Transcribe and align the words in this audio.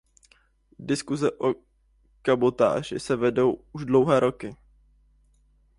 Diskuse 0.91 1.31
o 1.39 1.55
kabotáži 2.23 2.99
se 2.99 3.15
vedou 3.15 3.61
už 3.71 3.85
dlouhé 3.85 4.19
roky. 4.19 4.55